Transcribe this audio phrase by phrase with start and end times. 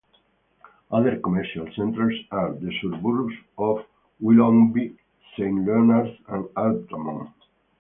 [0.91, 3.85] Other commercial centres are the suburbs of
[4.19, 4.97] Willoughby,
[5.37, 7.31] Saint Leonards and Artarmon.